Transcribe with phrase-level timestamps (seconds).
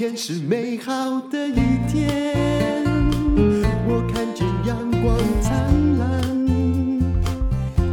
[0.00, 2.82] 天是美好的一天，
[3.86, 6.22] 我看见阳光灿烂。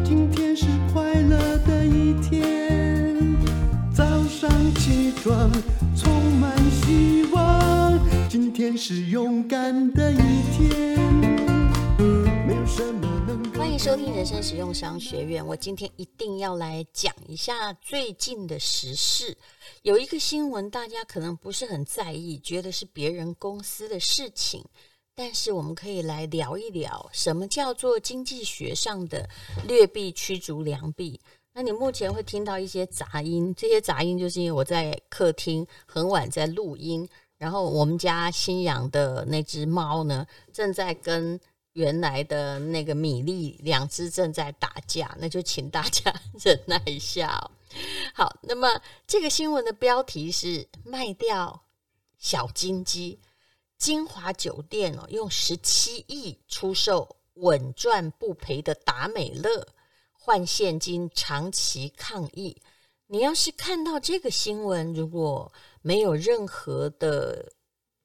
[0.06, 3.36] 今天是快乐的一天，
[3.94, 5.52] 早上起床
[5.98, 6.10] 充
[6.40, 8.00] 满希望。
[8.30, 10.16] 今天是勇敢的一
[10.56, 10.98] 天，
[12.48, 13.52] 没有什么能。
[13.60, 15.46] 欢迎收听人生实用商学院。
[15.46, 19.36] 我今天一定要来讲一下最近的时事。
[19.82, 24.64] 有一个新闻，大家可能不是很在意，觉得是别人公司的事情。
[25.16, 29.28] 但是我们可以来聊一聊，什么叫做经济学上的
[29.68, 31.20] 劣币驱逐良币？
[31.54, 41.40] 那你目前会听到一些杂音，这些杂音就是因为我在客厅很晚在录音，然后我们家新养的那只猫呢，正在跟。
[41.74, 46.12] 原来的那个米粒两只正在打架，那就请大家
[46.44, 47.52] 忍耐一下哦。
[48.14, 51.66] 好，那么这个新闻的标题是卖掉
[52.18, 53.20] 小金鸡，
[53.78, 59.68] 金华酒店哦，用十七亿出售稳赚不赔的达美乐，
[60.12, 62.62] 换现金长期抗议。
[63.08, 67.54] 你要是看到这个新闻，如果没有任何的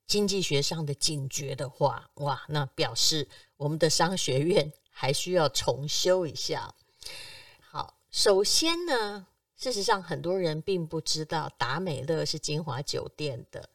[0.06, 3.28] 经济学上的警觉的话，哇，那表示。
[3.62, 6.74] 我们的商学院还需要重修一下。
[7.60, 9.28] 好，首先呢，
[9.62, 13.68] 事实上很多人并不知道达美乐是金华酒店的。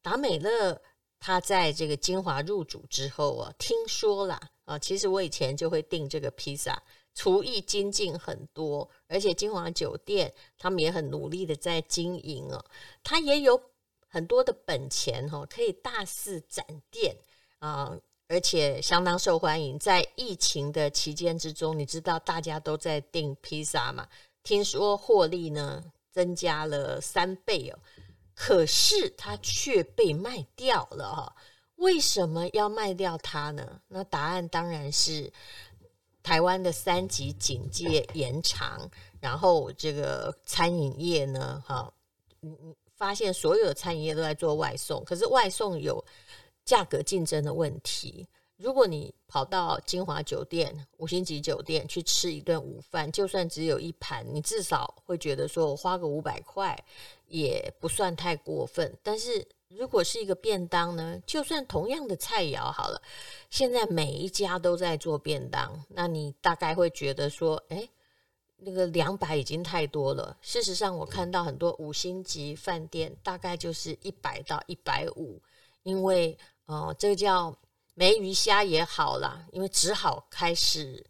[0.00, 0.80] 达美乐
[1.18, 6.80] 他在这个金华入主之后啊，听说了啊，其实我以前就会订这个披萨，
[7.12, 12.64] 厨艺精进很多，而且金华酒店他们也很努力的在经营哦，
[13.02, 13.60] 他也有
[14.06, 17.16] 很多的本钱哈，可以大肆展店
[17.58, 17.98] 啊。
[18.28, 24.08] 而且相当受欢迎，在疫情的期间之中，你知道大家都在订披萨嘛？
[24.42, 27.78] 听说获利呢增加了三倍哦，
[28.34, 31.36] 可是它却被卖掉了哈。
[31.76, 33.80] 为什么要卖掉它呢？
[33.88, 35.32] 那答案当然是
[36.22, 38.90] 台湾的三级警戒延长，
[39.20, 41.92] 然后这个餐饮业呢，哈，
[42.42, 46.04] 嗯，发现所有的餐饮业都在做外送，可是外送有。
[46.64, 48.24] 价格竞争的问题，
[48.62, 56.78] 如果你跑到金华酒店、五星级酒店去吃一顿午饭，就算只有一盘，你至少会觉得说我花个五百块
[57.26, 58.96] 也不算太过分。
[59.02, 63.02] 但是如果是一个便当呢，就算同样的菜肴好了，
[63.50, 67.90] 现在每一家都在做便当，那你大概会觉得说，诶，
[68.58, 70.36] 那个两百已经太多了。
[70.40, 75.42] 事实上，我看到很多五星级饭店大概就是一百到一百五，
[75.82, 76.38] 因为。
[76.66, 77.54] 哦，这个叫
[77.94, 81.04] 梅鱼虾也好啦，因为只好开始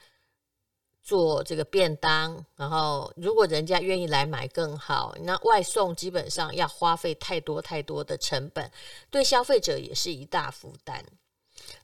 [1.01, 5.15] 做这个便当，然后如果人家愿意来买更好。
[5.21, 8.71] 那外送基本上要花费太多太多的成本，
[9.11, 11.05] 对消费者也是一大负担。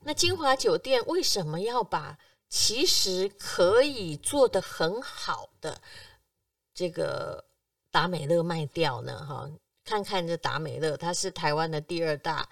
[0.01, 5.81] 那金华酒店为什么要把其实可以做得很好的
[6.75, 7.45] 这个
[7.91, 9.25] 达美乐卖掉呢？
[9.25, 9.49] 哈，
[9.85, 12.49] 看看这达美乐，它是台湾的第二大。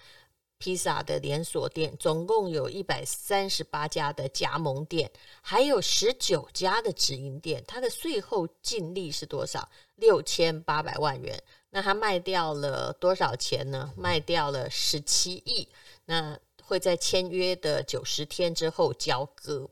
[0.59, 5.11] 披萨的连锁店总共有一百三十八家的加盟店，
[5.43, 7.62] 还有十九家的直营店。
[7.67, 9.69] 它的税后净利是多少？
[9.97, 11.43] 六千八百万元。
[11.71, 13.93] 那它卖掉了多少钱呢？
[13.97, 15.69] 卖掉了十七亿。
[16.06, 19.69] 那会在签约的九十天之后交割。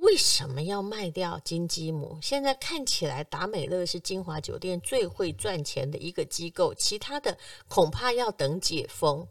[0.00, 2.18] 为什么要卖掉金鸡母？
[2.22, 7.36] 现在看起来达美乐是金华酒店最会赚钱的一个机构，其他的
[7.68, 9.26] 恐怕要等解封。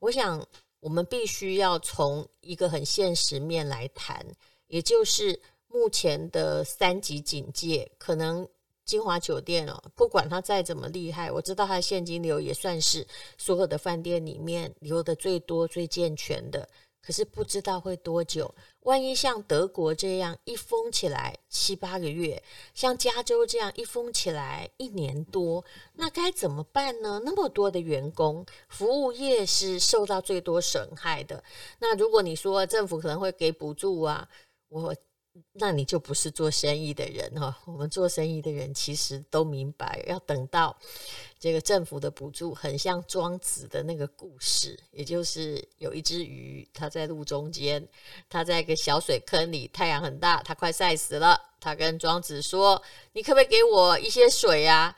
[0.00, 0.44] 我想
[0.80, 4.26] 我们必须要从一个很现实面来谈，
[4.66, 8.46] 也就是目前的三级警戒，可能
[8.84, 13.06] 金华酒店哦，不管它再怎么厉害，我知道它现金流也算是
[13.38, 16.68] 所有的饭店里面流的最多、最健全的。
[17.04, 25.64] 可是不知道会多久，万一像德国这样一封起来七八个月，像加州这样一封起来一年多，
[25.94, 27.20] 那该怎么办呢？
[27.24, 31.42] 那么多的员工，服务业是受到最多损害的。
[31.80, 34.28] 那如果你说政府可能会给补助啊，
[34.68, 34.94] 我。
[35.54, 37.56] 那你就不是做生意的人哈。
[37.64, 40.76] 我们做生意的人其实都明白，要等到
[41.38, 47.86] 这个政府的补助，很像庄子的那个故事，也就是有一只鱼，它在路中间，
[48.28, 51.40] 它在一个小水坑里，太阳很大，它快晒死了。
[51.60, 52.82] 它跟庄子说
[53.12, 54.94] ：“你可不可以给我一些水呀？”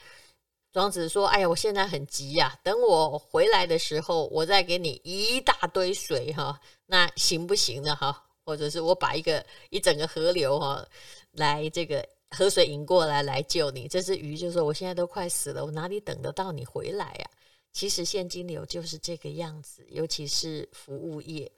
[0.73, 6.61] 庄子说：“哎呀，我现在很急呀，等我回来的时候，我再给你一大堆水哈。
[6.87, 7.95] 那行不行呢？
[7.95, 10.87] 哈？”或者是我把一个一整个河流哈，
[11.33, 13.89] 来这个河水引过来来救你。
[13.89, 17.31] 这只鱼就说：“我现在都快死了，我哪里等得到你回来呀？”
[17.73, 21.51] 其实现金流就是这个样子，尤其是服务业。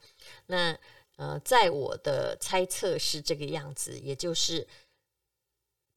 [0.47, 0.77] 那
[1.17, 4.67] 呃，在我的猜测是这个样子，也就是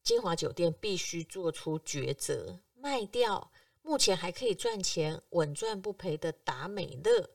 [0.02, 3.50] 金华酒店必须做出抉择，卖掉
[3.82, 7.30] 目前还可以赚钱、稳赚不赔的达美乐。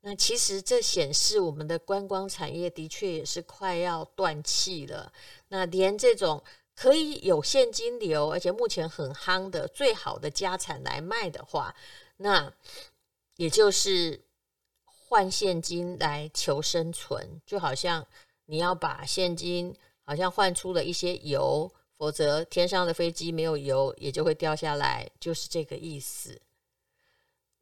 [0.00, 5.12] 那其实这显示我们的观光产业的确也是快要断气了。
[5.48, 6.42] 那连这种
[6.74, 11.74] 可以有现金流，而且目前很夯的最好的家产来卖的话，
[12.16, 12.52] 那
[13.36, 14.20] 也就是
[14.84, 18.06] 换现金来求生存，就好像
[18.46, 26.40] 你要把现金好像换出了一些油，否则天上的飞机没有油也就会掉下来，就是这个意思。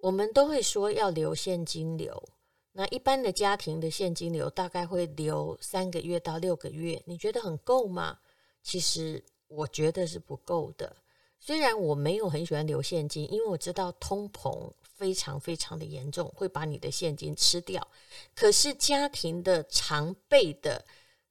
[0.06, 2.22] 我们都会说要留现金流，
[2.70, 8.16] 那一般的家庭的现金流大概会留三个月到六个月，你觉得很够吗？
[8.62, 10.94] 其实我觉得是不够的。
[11.40, 17.84] 虽然我没有很喜欢留现金，因为我知道通膨非常非常的严重，会把你的现金吃掉。
[18.32, 20.84] 可是家庭的常备的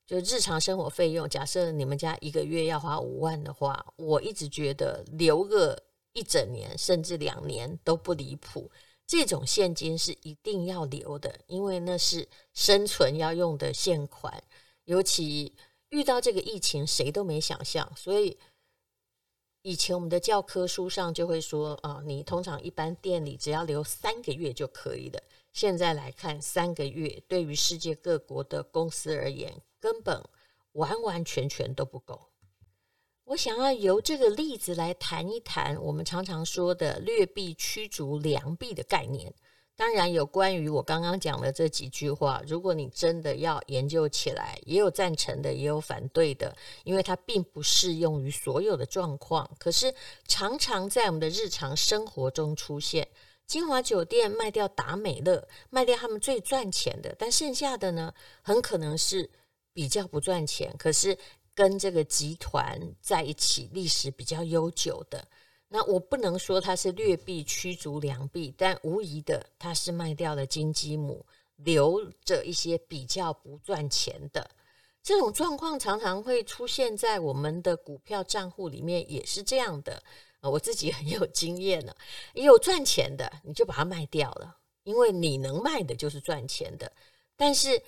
[0.05, 5.81] 就日常生活费用，假设你们家一个月要花五万的话，我一直觉得留个
[6.15, 8.71] 一整年甚至两年都不离谱。
[9.05, 14.43] 这种现金是一定要留的，因为那是生存要用的现款。
[14.85, 15.53] 尤其
[15.89, 18.39] 遇到这个疫情，谁都没想象，所以。
[19.67, 25.19] 以前我们的教科书上就会说啊，你通常一般店里只要留三个月就可以了。
[25.53, 30.23] 现在来看，三个月对于世界各国的公司而言，根本
[30.73, 32.29] 完完全全都不够。
[33.25, 39.33] 我想要由这个例子来谈一谈我们常常说的劣币驱逐良币的概念。
[39.75, 49.49] 当然，有关于我刚刚讲的这几句话，如果你真的要研究起来，也有赞成的，也有反对的，因为它并不适用于所有的状况。
[49.57, 49.93] 可是，
[50.27, 53.07] 常常在我们的日常生活中出现。
[53.47, 58.13] 晶华酒店卖掉达美乐，卖掉他们最赚钱的，但剩下的呢，
[58.43, 59.29] 很可能是
[59.73, 61.17] 比较不赚钱，可是
[61.55, 65.27] 跟这个集团在一起历史比较悠久的。
[65.67, 71.25] 那我不能说它是劣币驱逐良币，但无疑的，它是卖掉了金鸡母，
[71.55, 74.51] 留着一些比较不赚钱的。
[75.01, 80.01] 这种状况常常会出现在我们的股票账户里面，也是这样的。
[80.41, 81.95] 我自己很有经验了，
[82.33, 86.91] 有赚钱的你就把它卖掉了，因为你能卖的就是赚钱的。
[87.35, 87.81] 但是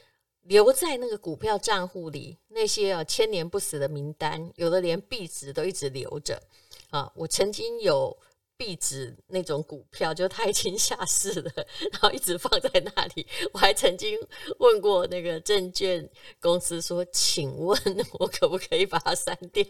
[0.47, 6.41] 留在那个股票账户里那些啊千年不死的名单，有的连壁纸都一直留着。
[6.89, 8.17] 啊，我曾经有
[8.57, 11.51] 壁纸那种股票，就它已经下市了，
[11.91, 13.25] 然后一直放在那里。
[13.53, 14.17] 我还曾经
[14.57, 16.09] 问过那个证券
[16.39, 17.79] 公司说：“请问
[18.13, 19.63] 我可不可以把它删掉？”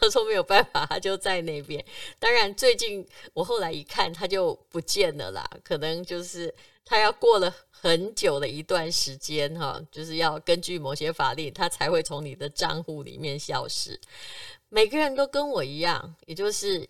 [0.00, 1.84] 他说没有办法，它就在那边。
[2.18, 5.48] 当然，最近我后来一看，它就不见了啦。
[5.62, 6.52] 可能就是
[6.84, 14.00] 它要过了很久的一段时间，哈，就是要根据某些法令，它才会从你的账户里面消失。
[14.70, 16.86] 每个人都跟我一样，也就是，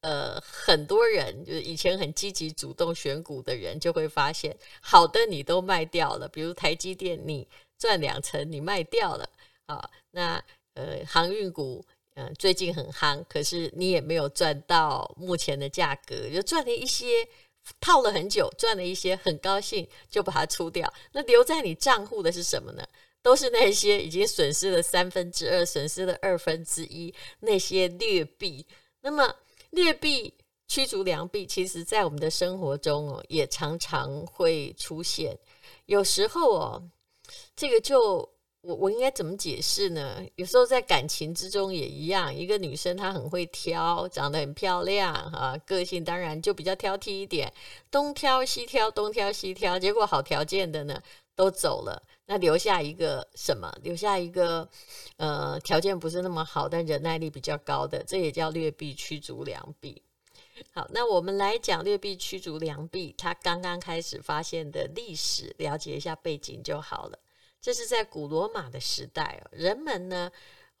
[0.00, 7.46] 呃，很多人就是以前很积极主动选股的人，就会发现好的你都卖掉了，比如台积电，你
[7.78, 9.28] 赚两成你卖掉了，
[9.66, 10.42] 啊，那
[10.74, 11.84] 呃航运股，
[12.14, 17.06] 嗯、最近很夯，可是你也没有赚到目前的价格，就赚了一些，
[17.80, 22.84] 套了很久，赚了一些，很高兴就把它出掉，那留在你账户的是什么呢？
[23.20, 28.64] 都是那些已经损失了三分之二、损失了二分之一那些劣币。
[29.00, 29.34] 那么
[29.70, 30.34] 劣币
[30.66, 35.38] 驱逐良币，其实在我们的生活中哦，也常常会出现。
[35.86, 36.82] 有时候哦，
[37.56, 38.16] 这个就
[38.60, 40.22] 我我应该怎么解释呢？
[40.34, 47.52] 有时候在感情之中也一样，一个女生她很会挑，长得很漂亮啊，个性当然就比较挑剔一点，
[47.90, 51.00] 东挑西挑，东挑西挑，结果好条件的呢
[51.34, 52.02] 都走了。
[52.30, 53.74] 那留下一个什么？
[53.82, 54.68] 留下一个，
[55.16, 60.02] 呃，条件不是那么好，但忍耐力比较高的，这也叫劣币驱逐良币。
[60.74, 67.18] 好，那我们来讲劣币驱逐良币，它刚刚开始发现的历史，了解一下背景就好了。
[67.62, 70.30] 这是在古罗马的时代哦，人们呢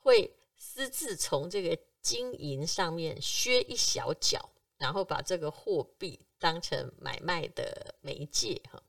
[0.00, 8.82] 会私自从这个金银上面削一小角，然后把这个货币当成买卖的媒介哈。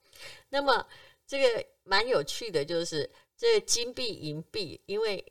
[0.49, 0.85] 那么
[1.29, 3.07] 这个蛮有趣的，就是
[3.37, 5.23] 这个金币、银币，因为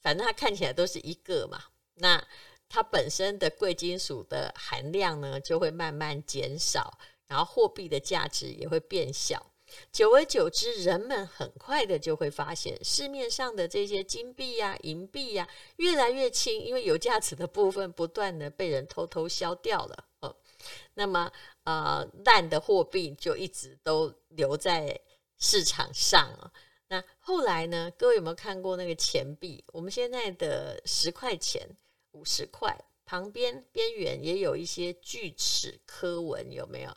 [0.00, 1.60] 反正它看起来都是一个嘛，
[1.94, 2.24] 那
[2.68, 9.44] 它本身的贵金属的含量呢，就会慢慢减少，然后货币的价值也会变小。
[9.90, 20.04] 久而久之，人们很快的就会发现，市面上的这些金币呀、银币呀，越来越轻，因为有价值的部分不断的被人偷偷消掉了。
[20.94, 21.30] 那么
[21.64, 25.00] 呃烂的货币就一直都留在
[25.38, 26.52] 市场上啊。
[26.88, 29.64] 那后来呢，各位有没有看过那个钱币？
[29.68, 31.66] 我们现在的十块钱、
[32.12, 36.94] 五十块旁边边缘也有一些锯齿刻纹，有没有？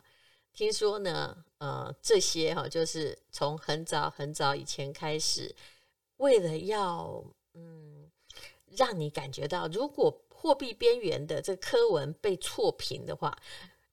[0.53, 5.55] 听说呢，呃，这些哈，就是从很早很早以前开始，
[6.17, 8.09] 为了要嗯，
[8.65, 13.35] 让你感觉到，如果货币边缘的这科文被错平的话，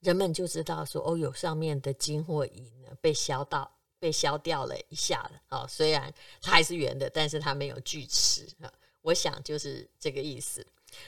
[0.01, 5.41] 人们就知道说，哦，有上面的金或银呢被削到，被削掉了一下了。
[5.49, 8.71] 哦，虽然它还是圆的，但是它没有锯齿啊。
[9.01, 10.65] 我想就是这个意思。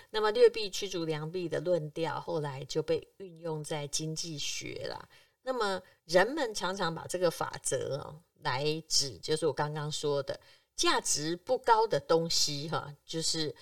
[0.09, 5.07] 那么劣币驱逐良币的论调，后来就被运用在经济学了。
[5.43, 10.39] 那么人们常常把这个法则哦来指，就是我刚刚说的，
[10.75, 13.53] 价值不高的东西哈，就是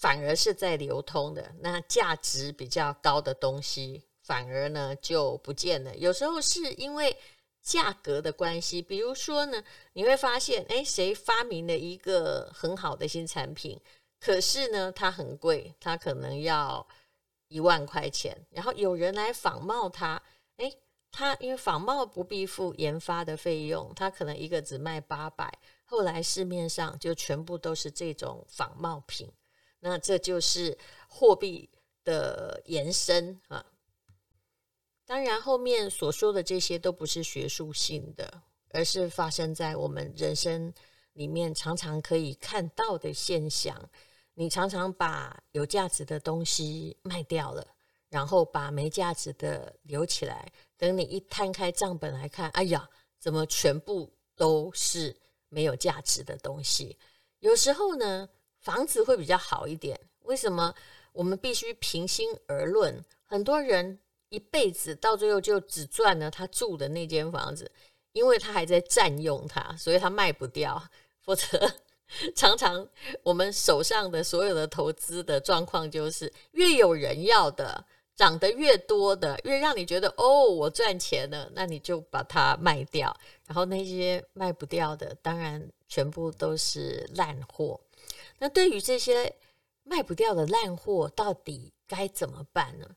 [0.00, 5.94] 反而是在流通的；那价值比较高的东西，反而呢就不见了。
[5.96, 7.14] 有时候是因为
[7.62, 13.78] 价格的关系，比如说呢，你会发现，哎，谁发明了一个很好的新产品，
[14.18, 16.86] 可是呢它很贵，它可能要
[17.48, 20.22] 一万块钱，然后有人来仿冒它，
[20.56, 20.72] 哎。
[21.12, 25.52] 他因为仿冒不必付研发的费用，他可能一个只卖八百，
[25.84, 29.28] 后来市面上就全部都是这种仿冒品，
[29.80, 31.68] 那这就是货币
[32.04, 33.66] 的延伸啊。
[35.04, 40.72] 当然，后面所说的这些都不是学术性的，而是发生在我们人生
[41.14, 43.90] 里面常常可以看到的现象。
[44.34, 47.66] 你常常把有价值的东西卖掉了，
[48.08, 50.50] 然后把没价值的留起来。
[50.76, 55.14] 等你一摊开账本来看，哎呀，怎么全部都是
[55.48, 56.96] 没有价值的东西？
[57.40, 58.28] 有时候呢，
[58.60, 59.98] 房子会比较好一点。
[60.24, 60.74] 为什么？
[61.12, 63.98] 我们必须平心而论，很多人
[64.28, 67.68] 一辈子到最后就只赚了他住的那间房子，
[68.12, 70.80] 因为他还在占用它，所以他卖不掉。
[71.22, 71.72] 否则，
[72.36, 72.86] 常常
[73.24, 77.84] 我们手上的所有的投资的状况就是，越有人要的。
[78.16, 83.16] 涨得越多的，越让你觉得哦，我赚钱了，那你就把它卖掉。
[83.46, 87.80] 然后那些卖不掉的，当然全部都是烂货。
[88.40, 89.36] 那对于这些
[89.84, 92.96] 卖不掉的烂货，到底该怎么办呢？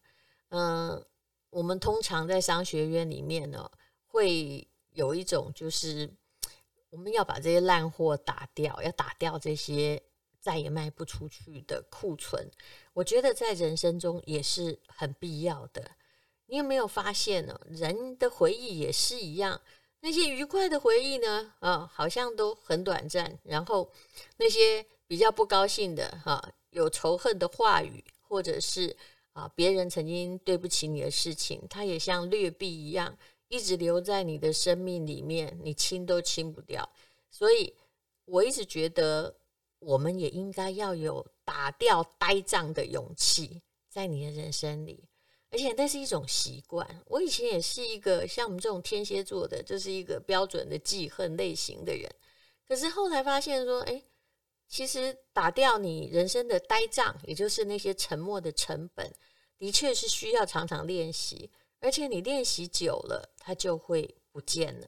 [0.50, 1.06] 嗯，
[1.52, 3.70] 我们通常在商学院里面呢，
[4.08, 6.12] 会有一种就是
[6.90, 10.02] 我们要把这些烂货打掉，要打掉这些。
[10.44, 12.52] 再也卖不出去的库存，
[12.92, 15.92] 我觉得在人生中也是很必要的。
[16.48, 17.58] 你有没有发现呢？
[17.70, 19.62] 人的回忆也是一样，
[20.02, 23.40] 那些愉快的回忆呢，啊，好像都很短暂。
[23.46, 23.90] 然后
[24.36, 28.98] 那些比较不高兴的，哈，有仇恨的话语，或者是
[29.34, 33.16] 啊，别人曾经对不起你的事情，它也像劣币一样，
[33.48, 36.90] 一直留在你的生命里面，你清都清不掉。
[37.30, 37.72] 所以
[38.26, 39.36] 我一直觉得。
[39.86, 45.04] 我们也应该要有打掉呆账的勇气，在你的人生里，
[45.52, 46.88] 而且那是一种习惯。
[47.06, 52.10] 我以前也是一个像我们这种天蝎座的，就是一个标准的记恨类型的人。
[52.66, 54.02] 可是后来发现说，哎，
[54.74, 59.14] 其实打掉你人生的呆账，也就是那些沉默的成本，
[59.60, 64.88] 的确是需要常常练习，而且你练习久了，它就会不见了。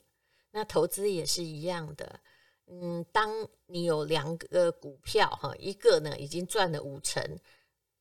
[0.50, 2.20] 那投资也是一样的。
[2.66, 3.32] 嗯，当
[3.68, 7.24] 你有两个股票哈，一个呢已经赚了五成，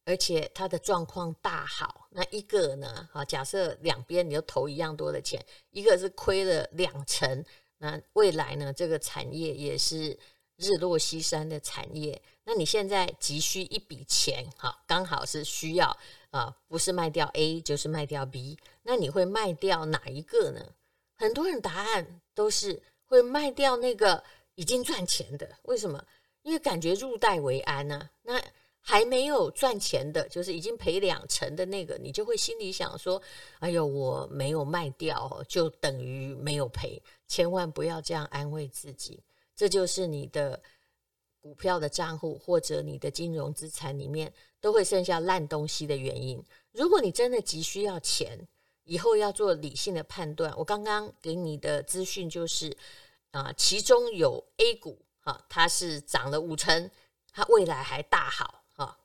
[0.07, 5.39] 而且它的状况大好，那一个呢，哈，假设两边你都投一样多的钱，
[5.69, 7.45] 一个是亏了两成，
[7.77, 10.19] 那未来呢，这个产业也是
[10.57, 15.97] 日落西山的产业，那你现在急需一笔钱，哈，刚好是需要
[16.31, 20.65] 啊，不是卖掉 A 就是卖掉 B，那你会卖掉哪一个呢？
[21.17, 24.23] 很多人答案都是会卖掉那个。
[24.57, 26.01] 已经赚钱的，为什么？
[26.43, 28.11] 因为感觉入袋为安呢、啊。
[28.23, 28.41] 那
[28.79, 33.21] 还没有赚钱的，就是已经赔两成的那个，你就会心里想说
[33.59, 39.21] ：“哎呦，我没有卖掉，就等于没有赔。”千万不要这样安慰自己，
[39.57, 40.63] 这就是你的
[41.41, 46.43] 股票的账户或者你的金融资产里面都会剩下烂东西的原因。
[46.73, 48.39] 如果你真的急需要钱，
[48.85, 50.53] 以后要做理性的判断。
[50.57, 52.77] 我刚刚给你的资讯就是。
[53.35, 56.89] 啊，其中有 A 股，哈，它是涨了五成，
[57.33, 58.97] 它未来还大好，哈。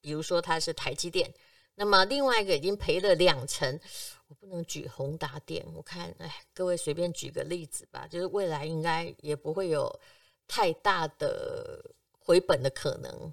[0.00, 1.34] 比如说它是台积电，
[1.78, 3.78] 那么另外一个已经赔了两成，
[4.26, 10.00] 我不能举宏达电，我看，哎，各位随便举个例子吧，就是未来应该也不会有
[10.48, 11.80] 太大的
[12.18, 13.32] 回本的可能，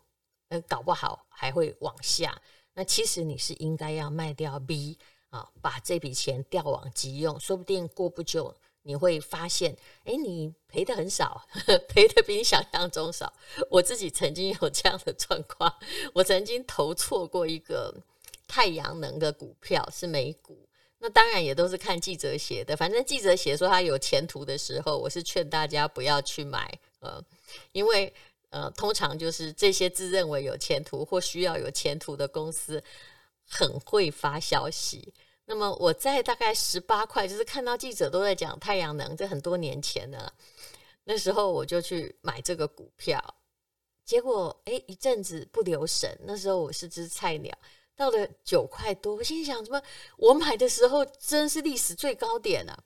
[0.49, 2.39] 呃，搞不好还会往下。
[2.75, 4.97] 那其实你是应该要卖掉 B。
[5.31, 9.75] 啊，把这笔钱调往急用，说不定过不久你会发现，
[10.05, 11.45] 哎，你赔的很少，
[11.89, 13.33] 赔的比你想象中少。
[13.69, 15.75] 我自己曾经有这样的状况，
[16.13, 17.93] 我曾经投错过一个
[18.47, 20.67] 太阳能的股票，是美股。
[20.97, 27.23] 那当然也都是看记者写的，反正记者写说它有前途的时候，我是劝大家不要去买，呃，
[27.73, 28.11] 因为
[28.49, 32.81] 呃，通常就是这些自认为有前途或需要有前途的公司，
[33.47, 35.13] 很会发消息。
[35.45, 40.33] 那么我在大概十八块，就是看到记者都在讲太阳能，这很多年前的，
[41.03, 43.21] 那时候我就去买这个股票，
[44.05, 47.55] 结果诶，一阵子不留神，那时候我是只菜鸟。
[47.95, 49.81] 到了九块多，我心想：什么？
[50.17, 52.83] 我买的时候真是历史最高点啊！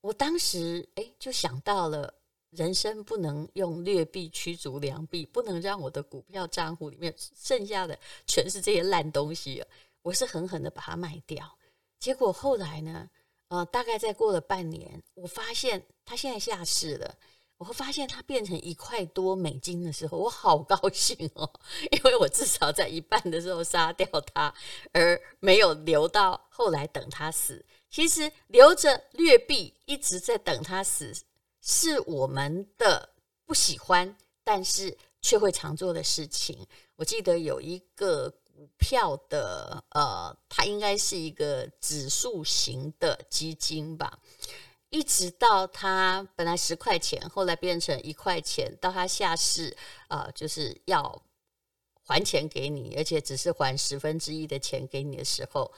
[0.00, 2.12] 我当时哎，就想到了，
[2.50, 9.68] 人生不能用劣币驱逐良币，不能让我的股票账户里面剩下的全是这些烂东西啊！
[10.02, 11.58] 我是狠狠的把它卖掉。
[11.98, 13.08] 结果后来呢，
[13.48, 17.14] 呃，大概再过了半年，我发现它现在下市了。
[17.56, 21.48] 我会发现它变成一块多美金的时候，我好高兴哦，
[21.92, 24.52] 因为我至少在一半的时候杀掉它，
[24.92, 27.64] 而没有留到后来等它死。
[27.88, 31.14] 其实留着劣币一直在等它死，
[31.62, 33.10] 是我们的
[33.46, 36.66] 不喜欢，但是却会常做的事情。
[36.96, 44.18] 我记得有一个股票的，呃，它应该是一个指数型的基金吧。
[44.94, 51.20] 一直到他本来十块钱，后来变成一块钱，到他下市，呃，就是要
[52.04, 55.72] 还钱给你，而且只是还十分之一的钱给你的时候，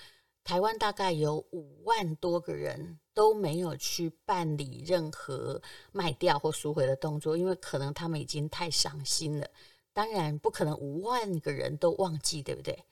[0.45, 9.49] 台湾大概有五万多个人都没有去办理任何卖掉或赎回的动作，因为可能他们已经太伤心了。
[9.95, 12.85] 当然，不可能五万个人都忘记，对不对？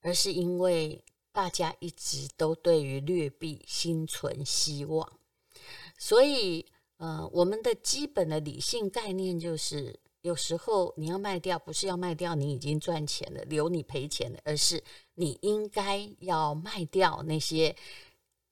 [0.00, 5.06] 而是因为大家一直都对于劣币心存希望。
[5.98, 6.64] 所以，
[6.98, 14.82] 呃，我们的基本的理性概念就是，有时候你要卖掉，不是要卖掉你已经赚钱了，留你赔钱的，而是
[15.14, 17.74] 你应该要卖掉那些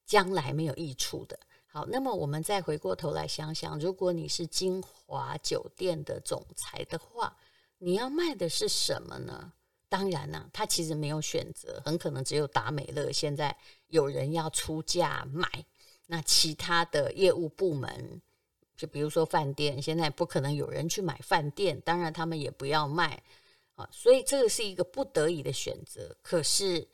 [0.06, 1.38] 将来没有益处的。
[1.66, 7.36] 好，那么我们再回过头来想想，如果你是金华酒店的总裁的话，
[7.78, 9.52] 你要卖的是什么呢？
[9.88, 13.56] 当然呢，他其实没有选择，很可能只有达美乐现在
[13.88, 15.46] 有人要出价买。
[16.06, 18.20] 那其他的业务部门，
[18.76, 23.22] 就比如说饭店，现在不可能有人去买饭店，当然他们也不要卖
[23.74, 26.16] 啊，所以这个是一个不得已的选择。
[26.22, 26.86] 可是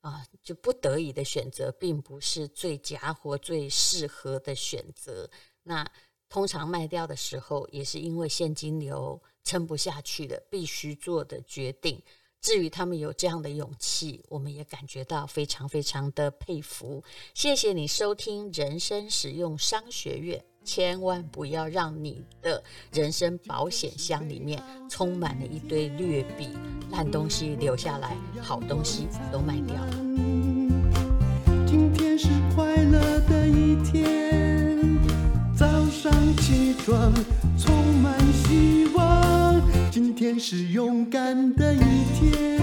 [0.00, 5.28] 啊，就不得已的选择，并不是最佳或最适合的选择。
[5.62, 5.86] 那
[6.28, 12.02] 通常卖掉的时候，也是因为现金流撑不下去的，必须做的决定。
[12.40, 17.02] 至于他们有这样的勇气，我们也感觉到非常非常的佩服。
[17.34, 26.48] 谢谢你收听人生使用商学院，千万不要让你的人生保险箱里面充满了一堆劣币、
[26.90, 29.76] 烂东西留下来，好东西都卖掉。
[31.66, 34.98] 今天是快乐的一天，
[35.56, 37.12] 早上起床
[37.58, 38.87] 充满希望。
[40.28, 41.78] 天是勇敢的一
[42.14, 42.60] 天，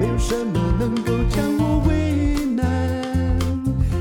[0.00, 3.38] 没有什么能够将我为难，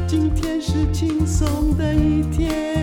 [0.07, 2.76] 今天是轻松的一天。